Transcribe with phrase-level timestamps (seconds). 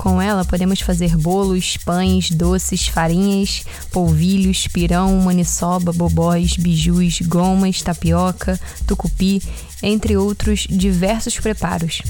[0.00, 8.58] Com ela podemos fazer bolos, pães, doces, farinhas, polvilhos, pirão, maniçoba, bobóis, bijus, gomas, tapioca,
[8.86, 9.42] tucupi,
[9.82, 12.00] entre outros diversos preparos.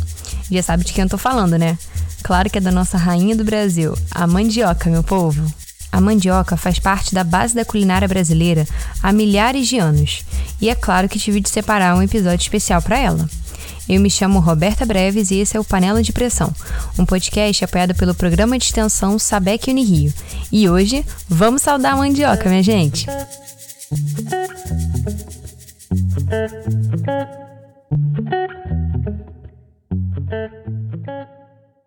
[0.48, 1.76] Já sabe de quem eu tô falando, né?
[2.22, 5.52] Claro que é da nossa rainha do Brasil, a mandioca, meu povo.
[5.90, 8.68] A mandioca faz parte da base da culinária brasileira
[9.02, 10.24] há milhares de anos,
[10.60, 13.28] e é claro que tive de separar um episódio especial para ela.
[13.88, 16.52] Eu me chamo Roberta Breves e esse é o Panela de Pressão,
[16.98, 20.12] um podcast apoiado pelo programa de extensão Sabec Unirio.
[20.52, 23.06] E hoje, vamos saudar a mandioca, minha gente!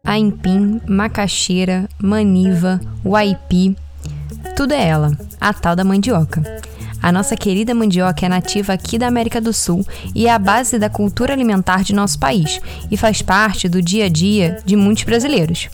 [0.03, 3.76] Aimpim, macaxeira, maniva, waipi,
[4.55, 6.44] tudo é ela, a tal da mandioca.
[7.03, 9.85] A nossa querida mandioca é nativa aqui da América do Sul
[10.16, 14.05] e é a base da cultura alimentar de nosso país e faz parte do dia
[14.05, 15.67] a dia de muitos brasileiros.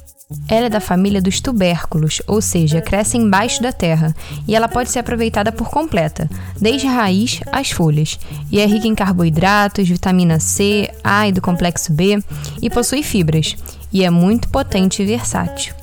[0.48, 4.16] Ela é da família dos tubérculos, ou seja, cresce embaixo da terra,
[4.48, 6.28] e ela pode ser aproveitada por completa,
[6.60, 8.20] desde a raiz às folhas,
[8.52, 12.24] e é rica em carboidratos, vitamina C, A e do complexo B,
[12.62, 13.56] e possui fibras,
[13.94, 15.79] e é muito potente e versátil.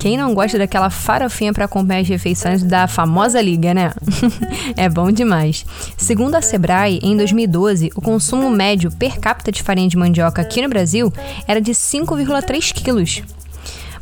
[0.00, 3.92] Quem não gosta daquela farofinha para acompanhar as refeições da famosa liga, né?
[4.74, 5.66] é bom demais.
[5.94, 10.62] Segundo a Sebrae, em 2012, o consumo médio per capita de farinha de mandioca aqui
[10.62, 11.12] no Brasil
[11.46, 13.22] era de 5,3 quilos.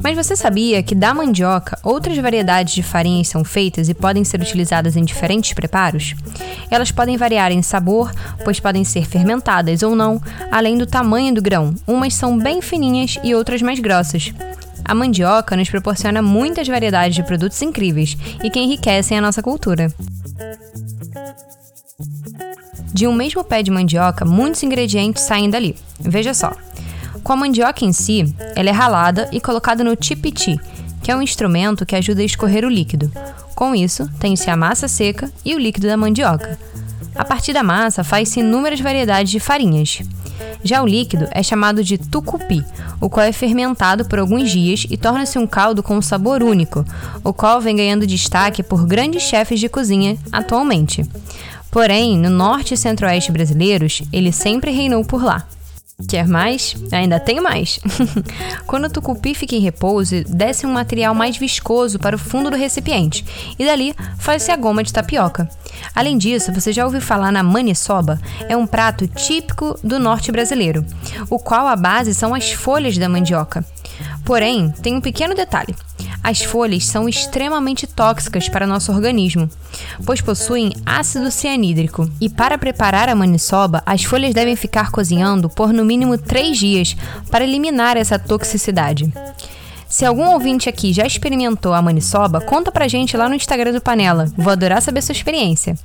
[0.01, 4.41] Mas você sabia que da mandioca outras variedades de farinhas são feitas e podem ser
[4.41, 6.15] utilizadas em diferentes preparos?
[6.71, 8.13] Elas podem variar em sabor,
[8.45, 11.75] pois podem ser fermentadas ou não, além do tamanho do grão.
[11.89, 14.33] Umas são bem fininhas e outras mais grossas.
[14.89, 19.93] A mandioca nos proporciona muitas variedades de produtos incríveis e que enriquecem a nossa cultura.
[22.95, 25.77] De um mesmo pé de mandioca, muitos ingredientes saem dali.
[26.01, 26.57] Veja só.
[27.23, 30.59] Com a mandioca em si, ela é ralada e colocada no tipiti,
[31.03, 33.13] que é um instrumento que ajuda a escorrer o líquido.
[33.55, 36.59] Com isso, tem-se a massa seca e o líquido da mandioca.
[37.15, 40.01] A partir da massa, faz-se inúmeras variedades de farinhas.
[40.63, 42.65] Já o líquido é chamado de tucupi,
[43.01, 46.85] o qual é fermentado por alguns dias e torna-se um caldo com um sabor único,
[47.23, 51.05] o qual vem ganhando destaque por grandes chefes de cozinha atualmente.
[51.71, 55.47] Porém, no norte e centro-oeste brasileiros, ele sempre reinou por lá.
[56.07, 56.77] Quer mais?
[56.93, 57.81] Ainda tem mais.
[58.69, 62.57] Quando o tucupi fica em repouso, desce um material mais viscoso para o fundo do
[62.57, 63.25] recipiente
[63.59, 65.49] e dali faz-se a goma de tapioca.
[65.93, 68.21] Além disso, você já ouviu falar na maniçoba?
[68.49, 70.87] É um prato típico do norte brasileiro,
[71.29, 73.65] o qual a base são as folhas da mandioca.
[74.25, 75.75] Porém, tem um pequeno detalhe.
[76.23, 79.49] As folhas são extremamente tóxicas para nosso organismo,
[80.05, 82.11] pois possuem ácido cianídrico.
[82.21, 86.97] E para preparar a maniçoba, as folhas devem ficar cozinhando por no mínimo 3 dias
[87.31, 89.13] para eliminar essa toxicidade.
[89.89, 93.81] Se algum ouvinte aqui já experimentou a maniçoba, conta pra gente lá no Instagram do
[93.81, 94.27] Panela.
[94.37, 95.79] Vou adorar saber sua experiência.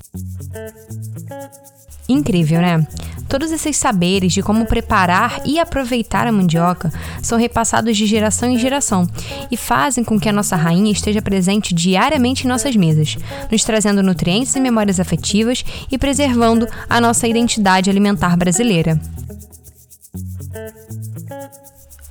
[2.10, 2.86] Incrível, né?
[3.34, 8.60] Todos esses saberes de como preparar e aproveitar a mandioca são repassados de geração em
[8.60, 9.10] geração
[9.50, 13.18] e fazem com que a nossa rainha esteja presente diariamente em nossas mesas,
[13.52, 19.02] nos trazendo nutrientes e memórias afetivas e preservando a nossa identidade alimentar brasileira.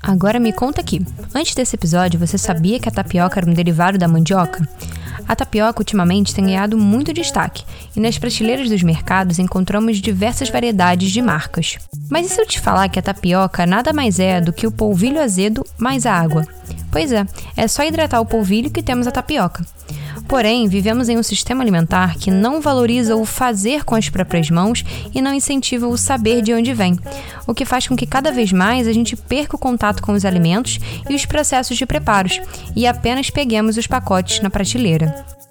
[0.03, 3.97] Agora me conta aqui, antes desse episódio você sabia que a tapioca era um derivado
[3.97, 4.69] da mandioca?
[5.32, 7.65] A tapioca ultimamente tem ganhado muito destaque
[7.97, 11.78] e nas prateleiras dos mercados encontramos diversas variedades de marcas.
[12.10, 14.70] Mas e se eu te falar que a tapioca nada mais é do que o
[14.70, 16.47] polvilho azedo mais a água?
[16.91, 17.26] Pois é,
[17.56, 19.65] é só hidratar o polvilho que temos a tapioca.
[20.32, 24.82] Porém, vivemos em um sistema alimentar que não valoriza o fazer com as próprias mãos
[25.15, 26.98] e não incentiva o saber de onde vem,
[27.47, 30.25] o que faz com que cada vez mais a gente perca o contato com os
[30.25, 32.41] alimentos e os processos de preparos
[32.75, 35.42] e apenas peguemos os pacotes na prateleira.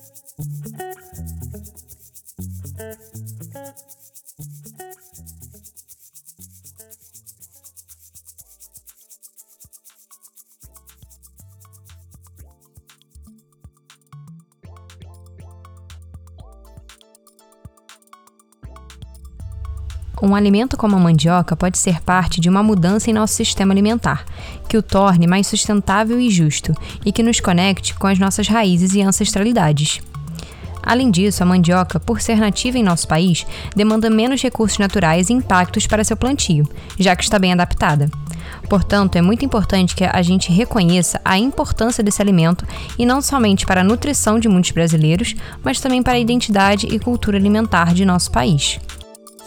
[20.22, 24.24] Um alimento como a mandioca pode ser parte de uma mudança em nosso sistema alimentar,
[24.70, 26.74] que o torne mais sustentável e justo
[27.04, 30.00] e que nos conecte com as nossas raízes e ancestralidades.
[30.84, 33.46] Além disso, a mandioca, por ser nativa em nosso país,
[33.76, 36.68] demanda menos recursos naturais e impactos para seu plantio,
[37.00, 38.10] já que está bem adaptada.
[38.70, 42.66] Portanto, é muito importante que a gente reconheça a importância desse alimento
[42.98, 47.00] e não somente para a nutrição de muitos brasileiros, mas também para a identidade e
[47.00, 48.80] cultura alimentar de nosso país.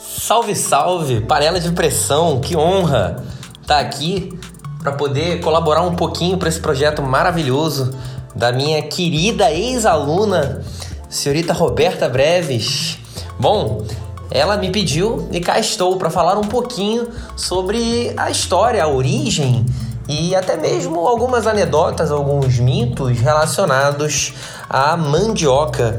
[0.07, 3.25] Salve, salve, panela de pressão, que honra
[3.63, 4.39] estar tá aqui
[4.83, 7.91] para poder colaborar um pouquinho para esse projeto maravilhoso
[8.35, 10.63] da minha querida ex-aluna,
[11.09, 12.99] senhorita Roberta Breves.
[13.41, 13.83] Bom,
[14.31, 19.65] ela me pediu e cá estou para falar um pouquinho sobre a história, a origem
[20.07, 24.35] e até mesmo algumas anedotas, alguns mitos relacionados
[24.69, 25.99] à mandioca.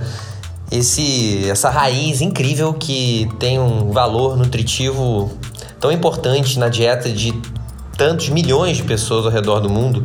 [0.78, 5.32] Esse, essa raiz incrível que tem um valor nutritivo
[5.80, 7.34] tão importante na dieta de
[7.98, 10.04] tantos milhões de pessoas ao redor do mundo.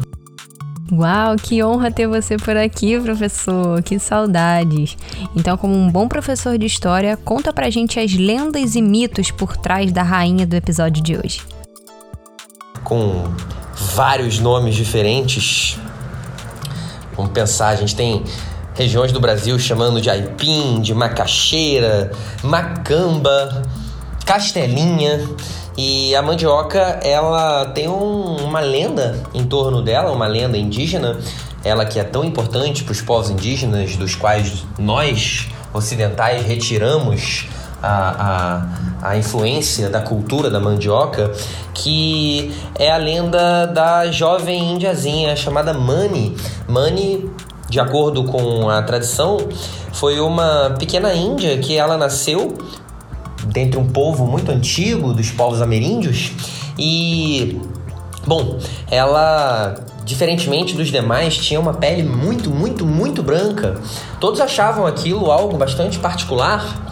[0.93, 3.83] Uau, que honra ter você por aqui, professor.
[3.83, 4.97] Que saudades.
[5.37, 9.57] Então, como um bom professor de história, conta pra gente as lendas e mitos por
[9.57, 11.43] trás da rainha do episódio de hoje.
[12.85, 13.25] Com
[13.75, 15.79] vários nomes diferentes.
[17.17, 18.23] Vamos pensar, a gente tem
[18.75, 22.11] regiões do Brasil chamando de aipim, de macaxeira,
[22.43, 23.63] macamba,
[24.25, 25.29] castelinha.
[25.77, 31.19] E a mandioca, ela tem um, uma lenda em torno dela, uma lenda indígena,
[31.65, 37.47] ela que é tão importante para os povos indígenas, dos quais nós ocidentais retiramos
[37.83, 38.67] a,
[39.03, 41.33] a, a, influência da cultura da mandioca,
[41.73, 46.37] que é a lenda da jovem indiazinha chamada Mani.
[46.69, 47.31] Mani,
[47.71, 49.39] de acordo com a tradição,
[49.93, 52.59] foi uma pequena índia que ela nasceu
[53.47, 56.33] dentre um povo muito antigo, dos povos ameríndios,
[56.79, 57.59] e
[58.27, 58.59] bom,
[58.91, 63.81] ela diferentemente dos demais, tinha uma pele muito, muito, muito branca.
[64.19, 66.89] Todos achavam aquilo algo bastante particular.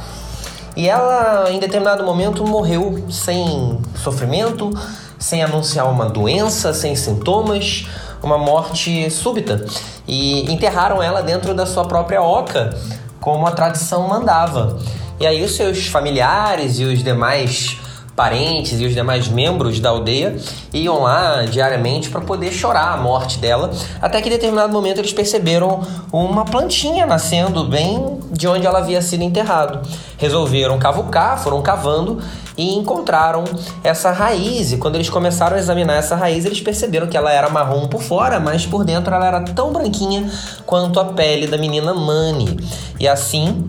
[0.77, 4.71] E ela, em determinado momento, morreu sem sofrimento,
[5.19, 7.87] sem anunciar uma doença, sem sintomas,
[8.23, 9.65] uma morte súbita.
[10.07, 12.77] E enterraram ela dentro da sua própria oca,
[13.21, 14.79] como a tradição mandava.
[15.21, 17.79] E aí os seus familiares e os demais
[18.19, 20.37] parentes e os demais membros da aldeia
[20.73, 23.71] iam lá diariamente para poder chorar a morte dela,
[24.03, 25.83] até que em determinado momento eles perceberam
[26.13, 29.89] uma plantinha nascendo bem de onde ela havia sido enterrado.
[30.17, 32.21] Resolveram cavucar, foram cavando
[32.59, 33.45] e encontraram
[33.85, 34.73] essa raiz.
[34.73, 38.03] E quando eles começaram a examinar essa raiz, eles perceberam que ela era marrom por
[38.03, 40.29] fora, mas por dentro ela era tão branquinha
[40.67, 42.59] quanto a pele da menina Mani.
[42.99, 43.69] E assim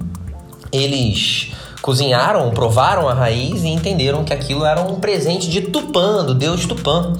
[0.71, 1.51] eles
[1.81, 6.65] cozinharam, provaram a raiz e entenderam que aquilo era um presente de Tupã, do deus
[6.65, 7.13] Tupã.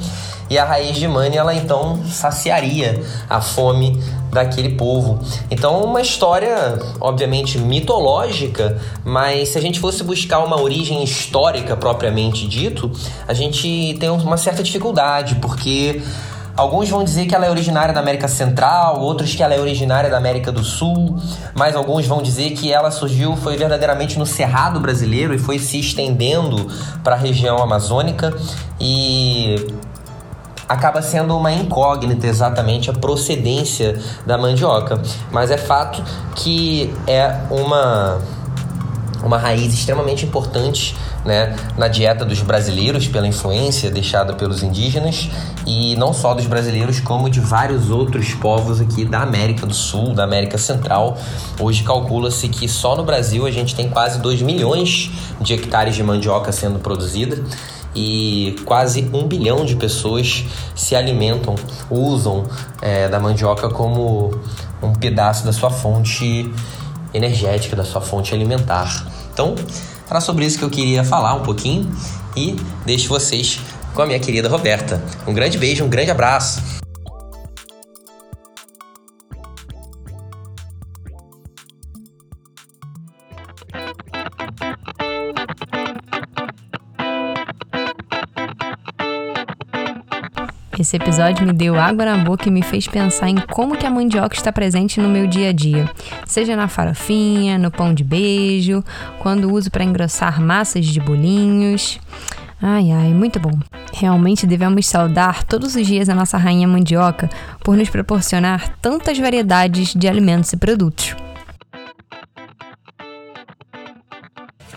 [0.50, 4.01] E a raiz de Mani, ela então saciaria a fome
[4.31, 5.20] daquele povo.
[5.50, 12.48] Então, uma história, obviamente, mitológica, mas se a gente fosse buscar uma origem histórica propriamente
[12.48, 12.92] dito,
[13.28, 16.02] a gente tem uma certa dificuldade, porque
[16.60, 20.10] Alguns vão dizer que ela é originária da América Central, outros que ela é originária
[20.10, 21.18] da América do Sul,
[21.56, 25.80] mas alguns vão dizer que ela surgiu foi verdadeiramente no Cerrado brasileiro e foi se
[25.80, 26.68] estendendo
[27.02, 28.34] para a região amazônica
[28.78, 29.56] e
[30.69, 35.01] acaba sendo uma incógnita exatamente a procedência da mandioca,
[35.31, 36.04] mas é fato
[36.36, 38.21] que é uma
[39.21, 40.95] uma raiz extremamente importante
[41.25, 45.30] né, na dieta dos brasileiros pela influência deixada pelos indígenas
[45.68, 50.13] e não só dos brasileiros como de vários outros povos aqui da América do Sul,
[50.13, 51.18] da América Central.
[51.60, 55.11] Hoje calcula-se que só no Brasil a gente tem quase 2 milhões
[55.42, 57.44] de hectares de mandioca sendo produzida
[57.96, 61.56] e quase um bilhão de pessoas se alimentam,
[61.90, 62.46] usam
[62.81, 64.31] é, da mandioca como
[64.81, 66.52] um pedaço da sua fonte
[67.14, 69.08] energética, da sua fonte alimentar.
[69.34, 69.56] Então,
[70.10, 71.92] era sobre isso que eu queria falar um pouquinho
[72.36, 72.56] e
[72.86, 73.60] deixo vocês
[73.94, 75.04] com a minha querida Roberta.
[75.28, 76.79] Um grande beijo, um grande abraço.
[90.90, 93.92] Esse episódio me deu água na boca e me fez pensar em como que a
[93.92, 95.88] mandioca está presente no meu dia a dia,
[96.26, 98.84] seja na farofinha, no pão de beijo,
[99.19, 102.00] quando uso para engrossar massas de bolinhos.
[102.60, 103.52] Ai, ai, muito bom.
[103.94, 107.30] Realmente devemos saudar todos os dias a nossa rainha mandioca
[107.64, 111.16] por nos proporcionar tantas variedades de alimentos e produtos.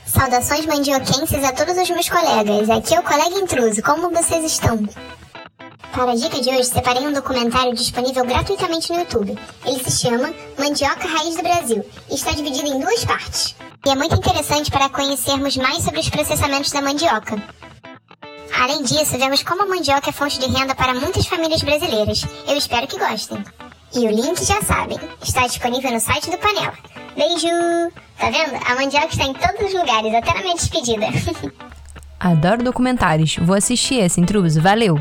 [0.05, 2.69] Saudações mandioquenses a todos os meus colegas.
[2.69, 3.83] Aqui é o colega intruso.
[3.83, 4.87] Como vocês estão?
[6.03, 9.39] Para a dica de hoje, separei um documentário disponível gratuitamente no YouTube.
[9.65, 13.55] Ele se chama Mandioca Raiz do Brasil e está dividido em duas partes.
[13.87, 17.41] E é muito interessante para conhecermos mais sobre os processamentos da mandioca.
[18.61, 22.27] Além disso, vemos como a mandioca é fonte de renda para muitas famílias brasileiras.
[22.49, 23.41] Eu espero que gostem.
[23.95, 26.75] E o link já sabem, está disponível no site do Panela.
[27.17, 27.47] Beijo!
[28.19, 28.61] Tá vendo?
[28.67, 31.07] A mandioca está em todos os lugares, até na minha despedida.
[32.19, 33.37] Adoro documentários.
[33.37, 34.61] Vou assistir esse intruso.
[34.61, 34.99] Valeu!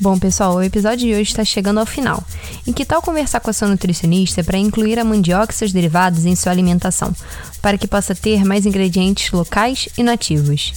[0.00, 2.22] Bom, pessoal, o episódio de hoje está chegando ao final.
[2.66, 6.26] E que tal conversar com a sua nutricionista para incluir a mandioca e seus derivados
[6.26, 7.14] em sua alimentação,
[7.62, 10.72] para que possa ter mais ingredientes locais e nativos?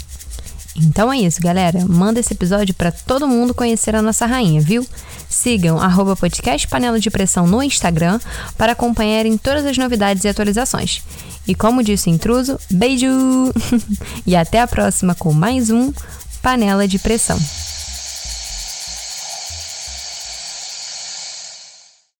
[0.76, 1.84] Então é isso, galera.
[1.88, 4.86] Manda esse episódio para todo mundo conhecer a nossa rainha, viu?
[5.28, 8.20] Sigam arroba podcast Panela de Pressão no Instagram
[8.56, 11.02] para acompanharem todas as novidades e atualizações.
[11.48, 13.08] E como disse o intruso, beijo!
[14.28, 15.92] e até a próxima com mais um
[16.44, 17.40] Panela de Pressão.